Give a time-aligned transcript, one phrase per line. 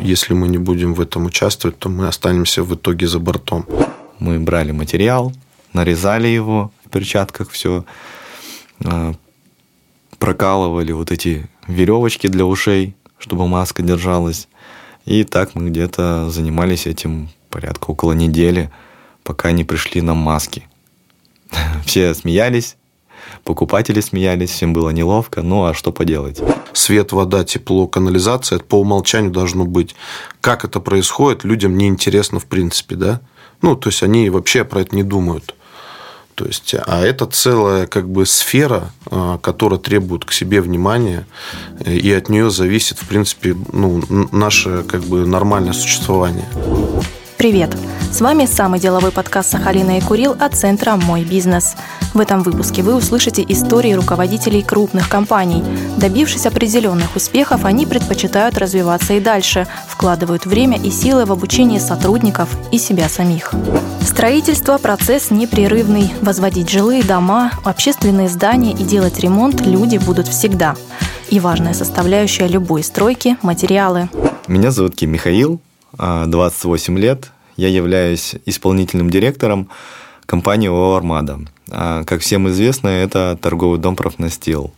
[0.00, 3.66] если мы не будем в этом участвовать, то мы останемся в итоге за бортом.
[4.18, 5.32] Мы брали материал,
[5.72, 7.84] нарезали его в перчатках, все
[8.84, 9.14] а,
[10.18, 14.48] прокалывали вот эти веревочки для ушей, чтобы маска держалась.
[15.04, 18.70] И так мы где-то занимались этим порядка около недели,
[19.22, 20.66] пока не пришли нам маски.
[21.84, 22.76] Все смеялись,
[23.44, 26.40] покупатели смеялись, всем было неловко, ну а что поделать?
[26.72, 29.94] Свет, вода, тепло, канализация, это по умолчанию должно быть.
[30.40, 33.20] Как это происходит, людям неинтересно в принципе, да?
[33.62, 35.54] Ну, то есть они вообще про это не думают.
[36.34, 41.26] То есть, а это целая как бы сфера, а, которая требует к себе внимания,
[41.84, 46.48] и от нее зависит, в принципе, ну, наше как бы нормальное существование.
[47.40, 47.74] Привет!
[48.12, 51.74] С вами самый деловой подкаст Сахалина и Курил от центра «Мой бизнес».
[52.12, 55.64] В этом выпуске вы услышите истории руководителей крупных компаний.
[55.96, 62.54] Добившись определенных успехов, они предпочитают развиваться и дальше, вкладывают время и силы в обучение сотрудников
[62.72, 63.54] и себя самих.
[64.02, 66.12] Строительство– процесс непрерывный.
[66.20, 70.74] Возводить жилые дома, общественные здания и делать ремонт люди будут всегда.
[71.30, 74.10] И важная составляющая любой стройки– материалы.
[74.46, 75.58] Меня зовут Ким Михаил,
[75.96, 77.32] 28 а, лет.
[77.56, 79.68] Я являюсь исполнительным директором
[80.26, 81.40] компании ООО «Армада».
[81.70, 84.72] А, как всем известно, это торговый дом «Профнастил».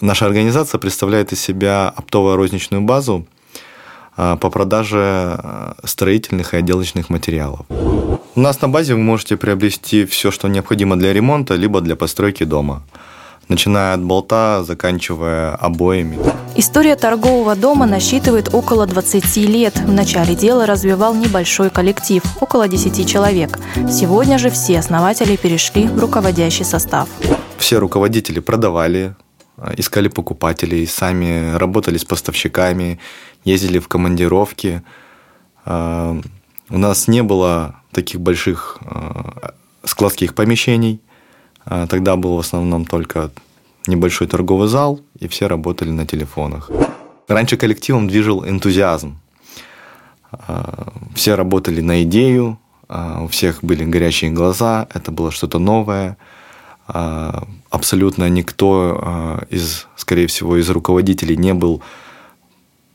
[0.00, 3.26] Наша организация представляет из себя оптовую розничную базу
[4.16, 7.66] а, по продаже строительных и отделочных материалов.
[7.68, 12.44] У нас на базе вы можете приобрести все, что необходимо для ремонта, либо для постройки
[12.44, 12.82] дома–
[13.48, 16.18] начиная от болта, заканчивая обоями.
[16.58, 19.78] История торгового дома насчитывает около 20 лет.
[19.78, 23.60] В начале дела развивал небольшой коллектив, около 10 человек.
[23.88, 27.08] Сегодня же все основатели перешли в руководящий состав.
[27.58, 29.14] Все руководители продавали,
[29.76, 32.98] искали покупателей, сами работали с поставщиками,
[33.44, 34.82] ездили в командировки.
[35.64, 36.20] А,
[36.70, 39.52] у нас не было таких больших а,
[39.84, 41.00] складских помещений–
[41.88, 43.30] тогда был в основном только
[43.88, 46.70] небольшой торговый зал, и все работали на телефонах.
[47.26, 49.18] Раньше коллективом движил энтузиазм.
[50.30, 56.16] А, все работали на идею, а, у всех были горящие глаза, это было что-то новое.
[57.70, 61.82] Абсолютно никто из, скорее всего, из руководителей не был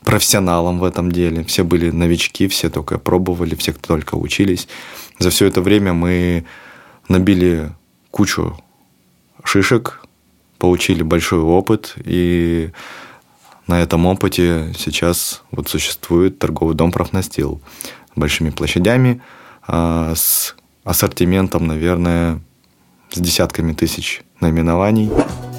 [0.04, 1.44] профессионалом в этом деле.
[1.44, 4.68] Все были новички, все только пробовали, все только учились.
[5.20, 6.46] За все это время мы
[7.08, 7.72] набили
[8.10, 8.58] кучу
[9.44, 10.03] шишек,
[10.64, 12.72] получили большой опыт, и
[13.68, 17.60] на этом опыте сейчас вот существует торговый дом «Профнастил»
[18.16, 19.22] с большими площадями,
[19.68, 22.40] а, с ассортиментом, наверное,
[23.12, 25.12] с десятками тысяч наименований.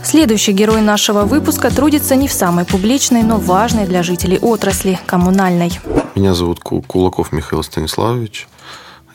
[0.02, 5.80] Следующий герой нашего выпуска трудится не в самой публичной, но важной для жителей отрасли– коммунальной.
[6.14, 8.48] Меня зовут Кулаков Михаил Станиславович.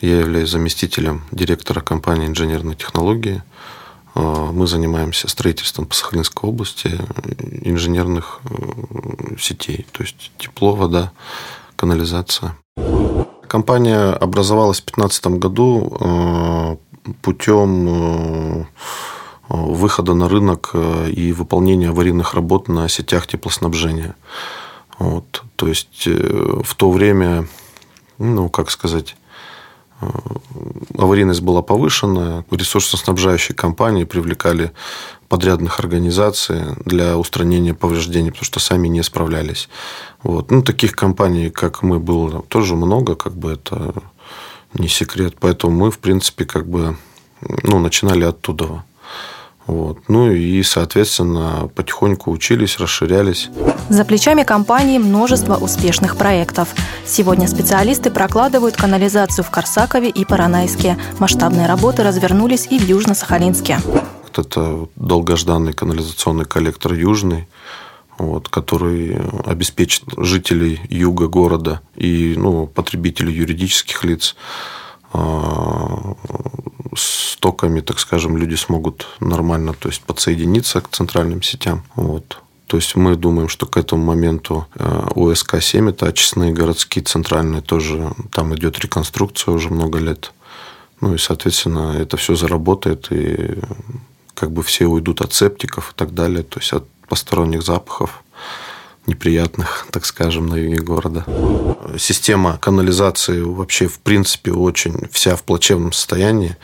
[0.00, 3.42] Я являюсь заместителем директора компании инженерной технологии.
[4.14, 6.98] А, мы занимаемся строительством по Сахалинской области
[7.62, 11.12] инженерных э, сетей, то есть тепло, вода,
[11.76, 12.56] канализация.
[13.46, 16.76] Компания образовалась в 2015 году э,
[17.22, 18.64] путем э,
[19.48, 20.74] выхода на рынок
[21.08, 24.14] и выполнения аварийных работ на сетях теплоснабжения.
[25.00, 25.42] Вот.
[25.56, 27.48] То есть в то время,
[28.18, 29.19] ну, как сказать, Э,
[30.96, 34.72] аварийность была повышена, ресурсоснабжающие компании привлекали
[35.28, 39.68] подрядных организаций для устранения повреждений, потому что сами не справлялись.
[40.22, 40.50] Вот.
[40.50, 43.94] Ну, таких компаний, как мы, было тоже много, как бы это
[44.74, 45.36] не секрет.
[45.38, 46.96] Поэтому мы, в принципе, как бы
[47.62, 48.84] ну, начинали оттуда.
[49.66, 49.98] Вот.
[50.08, 53.50] Ну и, соответственно, потихоньку учились, расширялись.
[53.88, 56.68] За плечами компании множество успешных проектов.
[57.04, 60.98] Сегодня специалисты прокладывают канализацию в Корсакове и Паранайске.
[61.18, 63.78] Масштабные работы развернулись и в Южно-Сахалинске.
[64.36, 67.46] Это долгожданный канализационный коллектор «Южный»,
[68.18, 74.36] вот, который обеспечит жителей юга города и ну, потребителей юридических лиц
[75.12, 76.14] а,
[76.94, 81.84] с токами, так скажем, люди смогут нормально то есть, подсоединиться к центральным сетям.
[81.94, 82.38] Вот.
[82.66, 88.12] То есть мы думаем, что к этому моменту э, УСК-7, это очистные городские центральные, тоже
[88.30, 90.32] там идет реконструкция уже много лет.
[91.00, 93.58] Ну и, соответственно, это все заработает, и
[94.34, 98.22] как бы все уйдут от септиков и так далее, то есть от посторонних запахов
[99.10, 101.24] неприятных, так скажем, на юге города.
[101.98, 106.56] Система канализации вообще, в принципе, очень вся в плачевном состоянии.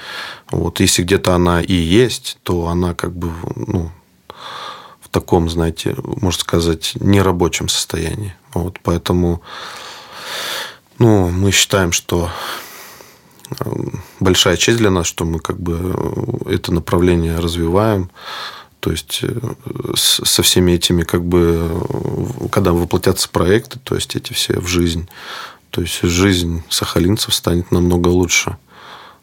[0.50, 3.90] Вот, если где-то она и есть, то она как бы ну,
[5.00, 8.34] в таком, знаете, можно сказать, нерабочем состоянии.
[8.54, 9.42] Вот, поэтому
[10.98, 12.30] Ну, мы считаем, что
[14.18, 15.94] большая честь для нас, что мы как бы
[16.46, 18.10] это направление развиваем.
[18.86, 19.22] То есть
[19.96, 21.82] со всеми этими, как бы,
[22.52, 25.08] когда воплотятся проекты, то есть эти все в жизнь,
[25.70, 28.58] то есть жизнь сахалинцев станет намного лучше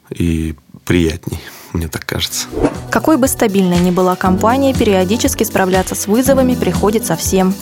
[0.10, 1.39] и приятней,
[1.71, 2.48] мне так кажется.
[2.92, 7.56] Какой бы стабильной ни была компания, периодически справляться с вызовами приходится всем.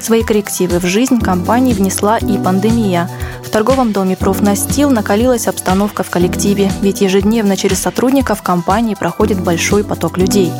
[0.00, 3.10] Свои коррективы в жизнь компании внесла и пандемия.
[3.44, 9.82] В торговом доме «Профнастил» накалилась обстановка в коллективе, ведь ежедневно через сотрудников компании проходит большой
[9.82, 10.52] поток людей.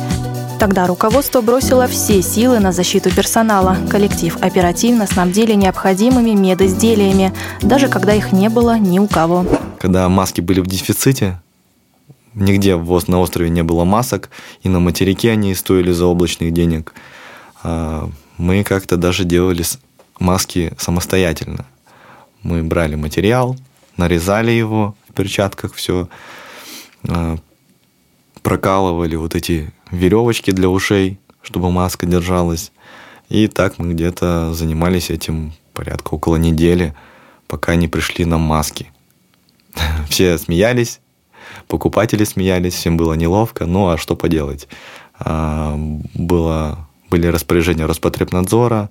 [0.59, 3.77] Тогда руководство бросило все силы на защиту персонала.
[3.89, 9.45] Коллектив оперативно снабдили необходимыми медизделиями, даже когда их не было ни у кого.
[9.79, 11.41] Когда маски были в дефиците,
[12.33, 16.93] нигде на острове не было масок, и на материке они стоили заоблачных денег.
[17.63, 19.63] А, мы как-то даже делали
[20.19, 21.65] маски самостоятельно.
[22.43, 23.55] Мы брали материал,
[23.95, 26.09] нарезали его в перчатках, все,
[27.07, 27.37] а,
[28.43, 32.71] прокалывали вот эти веревочки для ушей, чтобы маска держалась.
[33.29, 36.95] И так мы где-то занимались этим порядка около недели,
[37.47, 38.91] пока не пришли нам маски.
[40.09, 40.99] Все смеялись,
[41.67, 44.67] покупатели смеялись, всем было неловко, ну а что поделать?
[45.19, 45.75] А,
[46.13, 48.89] было, были распоряжения Роспотребнадзора,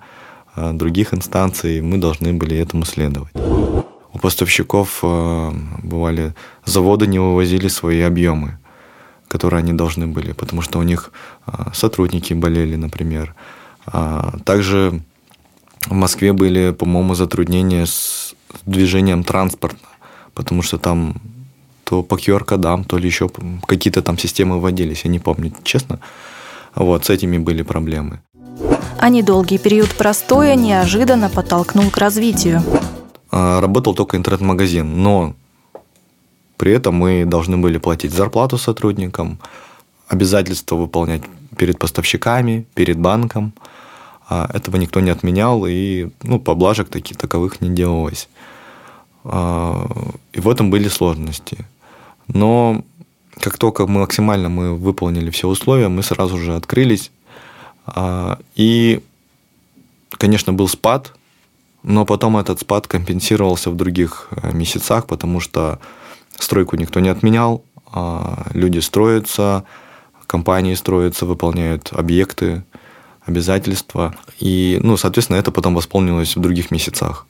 [0.55, 3.35] а, других инстанций, мы должны были этому следовать.
[3.35, 5.53] У поставщиков а,
[5.83, 6.35] бывали
[6.65, 8.59] заводы не вывозили свои объемы
[9.28, 11.12] которые они должны были, потому что у них
[11.46, 13.34] а, сотрудники болели, например.
[13.86, 15.00] А, также
[15.86, 18.34] в Москве были, по-моему, затруднения с
[18.66, 19.86] движением транспорта,
[20.34, 21.14] потому что там
[21.84, 23.30] то по QR-кодам, то ли еще
[23.66, 26.00] какие-то там системы вводились, я не помню, честно.
[26.75, 28.20] Вот, с этими были проблемы.
[28.98, 32.62] А недолгий период простоя неожиданно подтолкнул к развитию.
[33.30, 35.34] А, работал только интернет-магазин, но
[36.58, 39.38] при этом мы должны были платить зарплату сотрудникам,
[40.08, 41.22] обязательства выполнять
[41.56, 43.52] перед поставщиками, перед банком.
[44.28, 48.28] А этого никто не отменял, и ну, поблажек таких таковых не делалось.
[49.25, 49.87] А,
[50.32, 51.64] и в этом были сложности.
[52.26, 52.84] Но
[53.40, 57.11] как только мы максимально мы выполнили все условия, мы сразу же открылись.
[57.87, 59.00] А, и,
[60.11, 61.14] конечно, был спад,
[61.82, 65.78] но потом этот спад компенсировался в других э, месяцах, потому что
[66.38, 69.64] Стройку никто не отменял, а люди строятся,
[70.26, 72.62] компании строятся, выполняют объекты,
[73.25, 74.14] обязательства.
[74.38, 77.26] И, ну, соответственно, это потом восполнилось в других месяцах.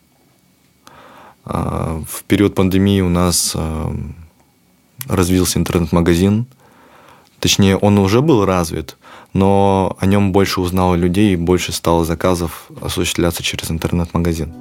[1.44, 3.94] А, в период пандемии у нас а,
[5.06, 6.46] развился интернет-магазин.
[7.40, 8.96] Точнее, он уже был развит,
[9.32, 14.52] но о нем больше узнало людей и больше стало заказов осуществляться через интернет-магазин.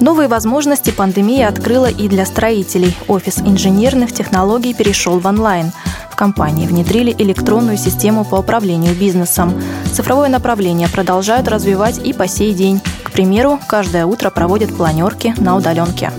[0.00, 2.96] Новые возможности пандемия открыла и для строителей.
[3.06, 5.70] Офис инженерных технологий перешел в онлайн.
[6.10, 9.54] В компании внедрили электронную систему по управлению бизнесом.
[9.92, 12.80] Цифровое направление продолжают развивать и по сей день.
[13.04, 16.12] К примеру, каждое утро проводят планерки на удаленке.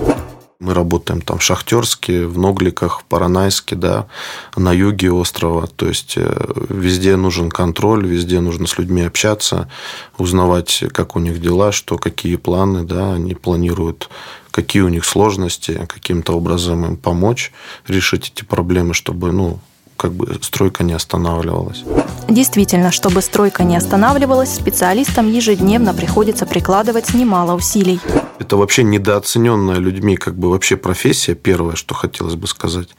[0.59, 4.07] Мы работаем там в Шахтерске, в Ногликах, в Паранайске, да,
[4.55, 5.67] на юге острова.
[5.67, 6.33] То есть э,
[6.69, 9.69] везде нужен контроль, везде нужно с людьми общаться,
[10.17, 14.09] узнавать, как у них дела, что какие планы, да, они планируют,
[14.51, 17.51] какие у них сложности, каким-то образом им помочь
[17.85, 19.59] решить эти проблемы, чтобы, ну,
[19.97, 21.83] как бы стройка не останавливалась.
[22.27, 27.99] Действительно, чтобы стройка не останавливалась, специалистам ежедневно приходится прикладывать немало усилий.
[28.39, 32.89] Это вообще недооцененная людьми как бы вообще профессия, первое, что хотелось бы сказать.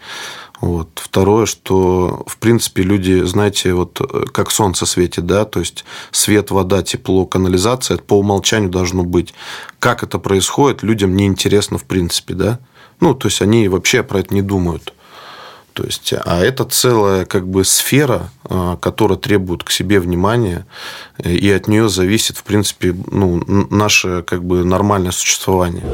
[0.61, 0.88] Вот.
[0.95, 4.00] Второе, что, в принципе, люди, знаете, вот
[4.33, 9.35] как солнце светит, да, то есть свет, вода, тепло, канализация, это по умолчанию должно быть.
[9.79, 12.59] Как это происходит, людям неинтересно в принципе, да.
[13.00, 14.95] Ну, то есть они вообще про это не думают.
[15.76, 20.64] То есть, а это целая как бы сфера, а, которая требует к себе внимания,
[21.23, 25.85] и от нее зависит, в принципе, ну, наше как бы нормальное существование.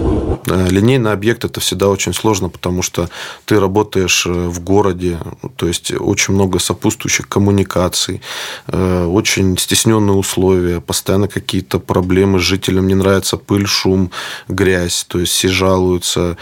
[0.46, 3.08] Линейный объект– это всегда очень сложно, потому что
[3.44, 5.18] ты работаешь э, в городе,
[5.56, 8.20] то есть очень много сопутствующих коммуникаций,
[8.66, 14.10] э, очень стесненные условия, постоянно какие-то проблемы, жителям не нравится пыль, шум,
[14.48, 16.36] грязь, то есть все жалуются,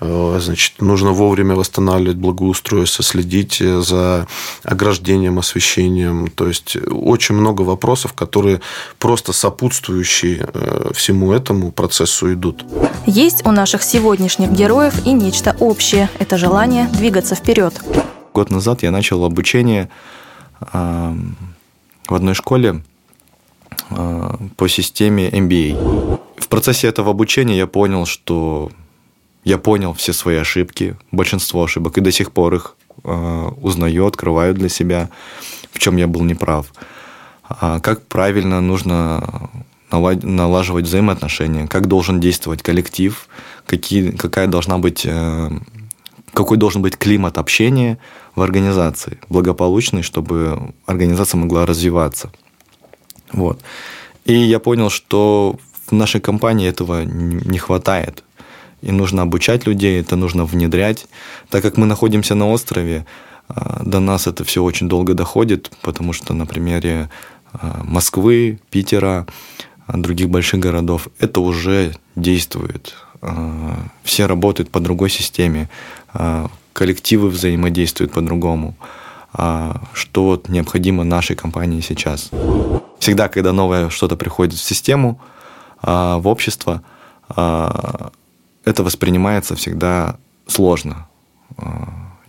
[0.00, 4.26] э, значит, нужно вовремя восстанавливать благоустройство, следить за
[4.62, 6.28] ограждением, освещением.
[6.28, 8.60] То есть очень много вопросов, которые
[8.98, 12.64] просто сопутствующие э, всему этому процессу идут.
[13.06, 16.10] Есть у наших сегодняшних героев и нечто общее.
[16.18, 17.80] Это желание двигаться вперед.
[18.34, 19.88] Год назад я начал обучение
[20.72, 21.14] в
[22.08, 22.82] одной школе
[23.88, 26.20] по системе MBA.
[26.38, 28.72] В процессе этого обучения я понял, что
[29.44, 34.54] я понял все свои ошибки, большинство ошибок, и до сих пор их э, узнаю, открываю
[34.54, 35.08] для себя,
[35.70, 36.72] в чем я был неправ.
[37.48, 39.50] А как правильно нужно
[39.90, 43.28] налаживать взаимоотношения, как должен действовать коллектив,
[43.66, 45.50] какие, какая должна быть, э,
[46.32, 47.98] какой должен быть климат общения
[48.34, 52.30] в организации, благополучный, чтобы организация могла развиваться.
[53.32, 53.60] Вот.
[54.24, 58.24] И я понял, что в нашей компании этого не хватает.
[58.82, 61.06] И нужно обучать людей, это нужно внедрять.
[61.48, 63.06] Так как мы находимся на острове,
[63.48, 67.08] э, до нас это все очень долго доходит, потому что на примере
[67.52, 69.26] э, Москвы, Питера,
[69.88, 72.94] других больших городов, это уже действует.
[73.22, 75.68] А, все работают по другой системе,
[76.12, 78.74] а, коллективы взаимодействуют по-другому.
[79.32, 82.30] А, что вот необходимо нашей компании сейчас.
[82.98, 85.20] Всегда, когда новое что-то приходит в систему,
[85.82, 86.82] в общество,
[87.28, 88.12] это
[88.64, 90.16] воспринимается всегда
[90.46, 91.06] сложно.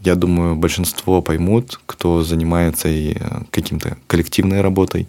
[0.02, 3.16] Я думаю, большинство поймут, кто занимается и
[3.50, 5.08] каким-то коллективной работой.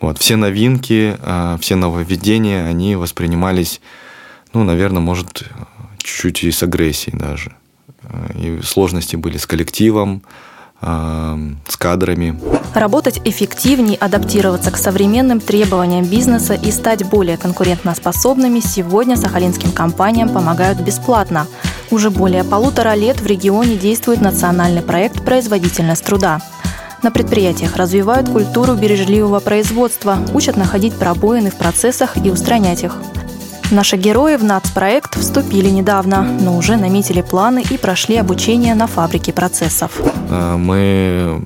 [0.00, 0.18] Вот.
[0.18, 3.80] Все новинки, а, все нововведения, они воспринимались,
[4.52, 5.44] ну, наверное, может,
[5.98, 7.52] чуть-чуть и с агрессией даже.
[8.34, 10.22] И сложности были с коллективом,
[10.82, 11.38] а,
[11.68, 12.40] с кадрами.
[12.74, 20.80] Работать эффективнее, адаптироваться к современным требованиям бизнеса и стать более конкурентоспособными сегодня сахалинским компаниям помогают
[20.80, 21.46] бесплатно.
[21.90, 26.40] Уже более полутора лет в регионе действует национальный проект «Производительность труда».
[27.02, 32.94] На предприятиях развивают культуру бережливого производства, учат находить пробоины в процессах и устранять их.
[33.70, 39.32] Наши герои в нацпроект вступили недавно, но уже наметили планы и прошли обучение на фабрике
[39.32, 39.92] процессов.
[40.28, 41.42] А, мы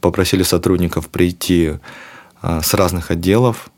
[0.00, 1.72] попросили сотрудников прийти
[2.40, 3.70] а, с разных отделов.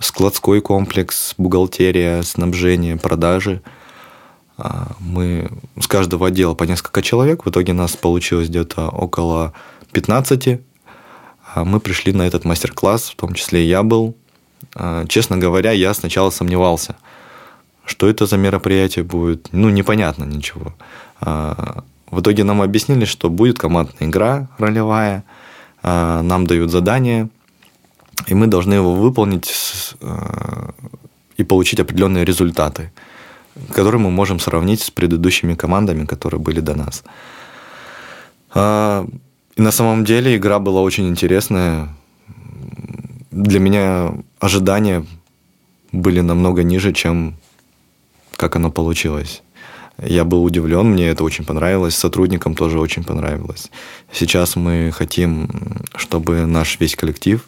[0.00, 3.62] Складской комплекс, бухгалтерия, снабжение, продажи.
[4.58, 5.48] А, мы
[5.78, 7.44] с каждого отдела по несколько человек.
[7.44, 9.52] В итоге нас получилось где-то около
[9.92, 10.60] 15
[11.54, 14.14] а мы пришли на этот мастер-класс, в том числе и я был.
[14.74, 16.96] А, честно говоря, я сначала сомневался,
[17.84, 19.48] что это за мероприятие будет.
[19.52, 20.74] Ну, непонятно ничего.
[21.20, 25.24] В итоге нам объяснили, что будет командная игра ролевая,
[25.82, 27.30] нам дают задание,
[28.26, 29.94] и мы должны его выполнить
[31.36, 32.92] и получить определенные результаты,
[33.72, 37.04] которые мы можем сравнить с предыдущими командами, которые были до нас.
[38.54, 41.88] И на самом деле игра была очень интересная.
[43.30, 45.04] Для меня ожидания
[45.92, 47.34] были намного ниже, чем
[48.36, 49.42] как оно получилось.
[49.98, 53.70] Я был удивлен, мне это очень понравилось, сотрудникам тоже очень понравилось.
[54.12, 55.48] Сейчас мы хотим,
[55.94, 57.40] чтобы наш весь коллектив,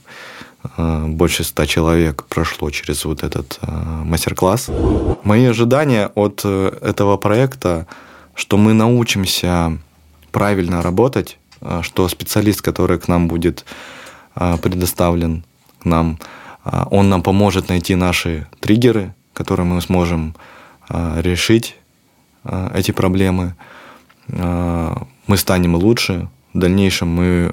[0.77, 3.71] больше ста человек прошло через вот этот э,
[4.05, 4.71] мастер-класс.
[5.23, 7.87] Мои ожидания от э, этого проекта,
[8.35, 9.79] что мы научимся
[10.33, 11.39] правильно работать,
[11.83, 13.65] что специалист, который к нам будет
[14.35, 15.43] предоставлен
[15.83, 16.19] нам,
[16.63, 20.37] а, он нам поможет найти наши триггеры, которые мы сможем
[20.89, 21.75] решить
[22.75, 23.57] эти проблемы.
[24.29, 27.51] Мы станем лучше, в дальнейшем мы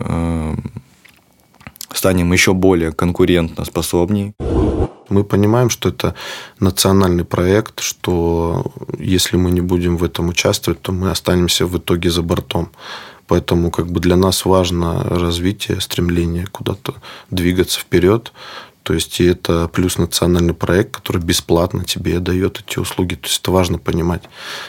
[2.05, 4.35] станем еще более конкурентно способнее.
[5.09, 6.13] Мы понимаем, что это
[6.59, 12.11] национальный проект, что если мы не будем в этом участвовать, то мы останемся в итоге
[12.11, 12.69] за бортом.
[13.25, 16.93] Поэтому как бы для нас важно развитие, стремление куда-то
[17.31, 18.33] двигаться вперед.
[18.85, 23.15] То есть, это плюс национальный проект, который бесплатно тебе дает эти услуги.
[23.15, 24.21] То есть, это важно понимать.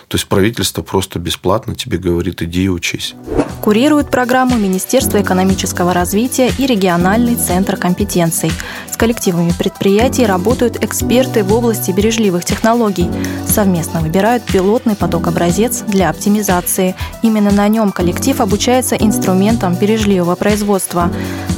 [0.09, 3.15] То есть, правительство просто бесплатно тебе говорит, иди и учись.
[3.61, 8.51] Курирует программу Министерство экономического развития и региональный центр компетенций.
[8.91, 13.11] С коллективами предприятий работают эксперты в области бережливых технологий.
[13.47, 16.95] Совместно выбирают пилотный поток-образец для оптимизации.
[17.21, 21.13] Именно на нем коллектив обучается инструментам бережливого производства.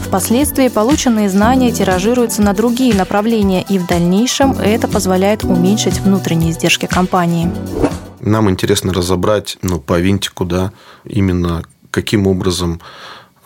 [0.09, 6.87] Впоследствии полученные знания тиражируются на другие направления, и в дальнейшем это позволяет уменьшить внутренние издержки
[6.87, 7.53] компании.
[8.21, 10.73] Нам интересно разобрать ну, по винтику, да,
[11.05, 12.81] именно каким образом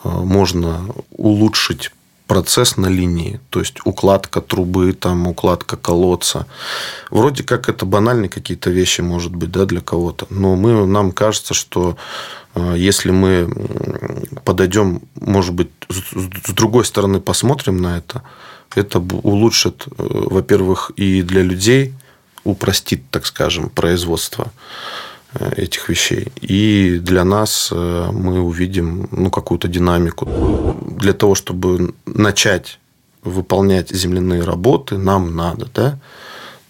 [0.04, 1.90] э, можно улучшить
[2.28, 6.46] процесс на линии, то есть укладка трубы, там, укладка колодца.
[7.10, 10.26] Вроде как это банальные какие-то вещи, может быть, да, для кого-то.
[10.30, 11.96] Но мы, нам кажется, что
[12.54, 13.48] если мы
[14.44, 18.22] подойдем, может быть, с другой стороны посмотрим на это,
[18.74, 21.94] это улучшит, э, во-первых, и для людей,
[22.44, 24.52] упростит, так скажем, производство
[25.34, 26.32] э, этих вещей.
[26.40, 30.76] И для нас э, мы увидим ну, какую-то динамику.
[30.98, 32.78] Для того, чтобы начать
[33.22, 35.98] выполнять земляные работы, нам надо да,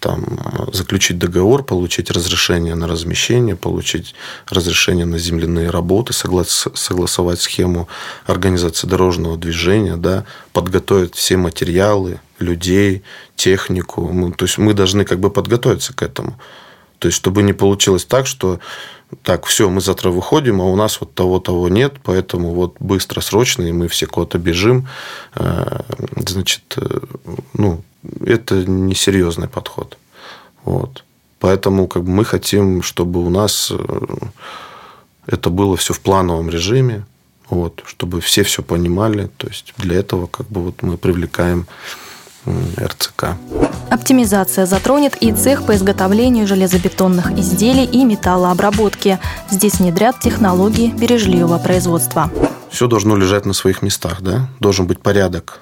[0.03, 0.37] там,
[0.73, 4.15] заключить договор, получить разрешение на размещение, получить
[4.49, 7.87] разрешение на земляные работы, согласовать схему
[8.25, 13.03] организации дорожного движения, да, подготовить все материалы, людей,
[13.37, 14.01] технику.
[14.01, 16.37] Мы, то есть мы должны как бы подготовиться к этому.
[16.99, 18.59] То есть, чтобы не получилось так, что
[19.21, 23.63] так, все, мы завтра выходим, а у нас вот того-того нет, поэтому вот быстро, срочно,
[23.63, 24.87] и мы все куда-то бежим.
[25.35, 25.81] Э,
[26.15, 26.99] значит, э,
[27.53, 27.83] ну,
[28.25, 29.97] это несерьезный подход.
[30.65, 31.03] Вот.
[31.39, 33.77] Поэтому как бы, мы хотим, чтобы у нас э,
[35.27, 37.05] это было все в плановом режиме,
[37.49, 39.29] вот, чтобы все все понимали.
[39.37, 41.67] То есть для этого как бы вот мы привлекаем
[42.79, 43.35] РЦК.
[43.89, 49.19] Оптимизация затронет и цех по изготовлению железобетонных изделий и металлообработки.
[49.49, 52.31] Здесь внедрят технологии бережливого производства.
[52.69, 54.49] Все должно лежать на своих местах, да?
[54.59, 55.61] Должен быть порядок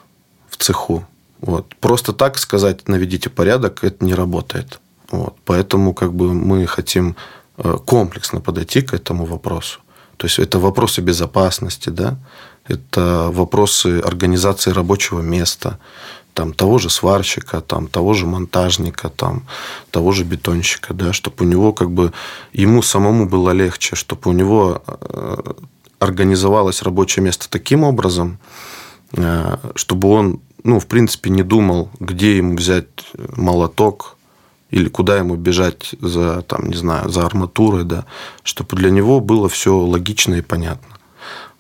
[0.50, 1.06] в цеху.
[1.42, 1.76] Вот.
[1.76, 4.80] Просто так сказать, наведите порядок, это не работает.
[5.12, 5.36] Вот.
[5.44, 7.16] Поэтому как бы мы хотим
[7.58, 9.80] э, комплексно подойти к этому вопросу.
[10.18, 12.18] То есть это вопросы безопасности, да?
[12.68, 15.80] это вопросы организации рабочего места,
[16.42, 19.44] там, того же сварщика, там, того же монтажника, там,
[19.92, 22.14] того же бетонщика, да, чтобы у него как бы
[22.52, 25.54] ему самому было легче, чтобы у него э,
[26.00, 28.40] организовалось рабочее место таким образом,
[29.14, 32.88] э, чтобы он, ну, в принципе, не думал, где ему взять
[33.38, 34.18] молоток
[34.72, 38.06] или куда ему бежать за, там, не знаю, за арматурой, да,
[38.42, 40.98] чтобы для него было все логично и понятно.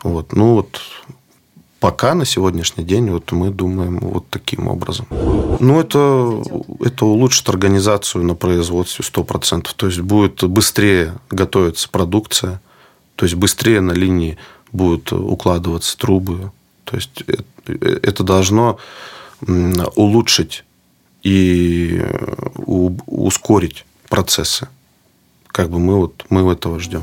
[0.01, 0.33] Вот.
[0.33, 0.81] Ну, вот
[1.81, 5.07] Пока на сегодняшний день вот мы думаем вот таким образом.
[5.09, 6.43] Ну, это,
[6.79, 9.67] это улучшит организацию на производстве 100%.
[9.75, 12.61] То есть, будет быстрее готовиться продукция,
[13.15, 14.37] то есть, быстрее на линии
[14.71, 16.51] будут укладываться трубы.
[16.83, 17.23] То есть,
[17.65, 18.77] это должно
[19.95, 20.63] улучшить
[21.23, 22.05] и
[23.07, 24.67] ускорить процессы
[25.51, 27.01] как бы мы вот мы этого ждем.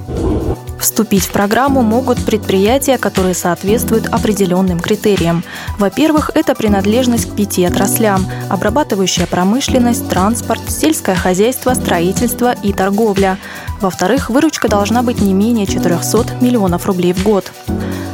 [0.78, 5.42] Вступить в программу могут предприятия, которые соответствуют определенным критериям.
[5.78, 13.38] Во-первых, это принадлежность к пяти отраслям– обрабатывающая промышленность, транспорт, сельское хозяйство, строительство и торговля.
[13.80, 17.52] Во-вторых, выручка должна быть не менее 400 миллионов рублей в год.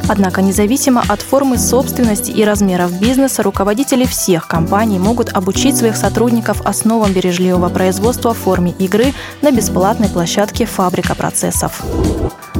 [0.07, 6.61] Однако независимо от формы собственности и размеров бизнеса, руководители всех компаний могут обучить своих сотрудников
[6.65, 11.83] основам бережливого производства в форме игры на бесплатной площадке «Фабрика процессов».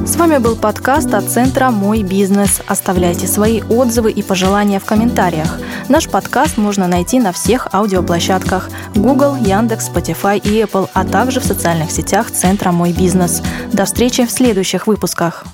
[0.04, 2.60] С вами был подкаст от центра «Мой бизнес».
[2.66, 5.58] Оставляйте свои отзывы и пожелания в комментариях.
[5.88, 11.44] Наш подкаст можно найти на всех аудиоплощадках Google, Яндекс, Spotify и Apple, а также в
[11.44, 13.42] социальных сетях центра «Мой бизнес».
[13.72, 15.44] До встречи в следующих выпусках.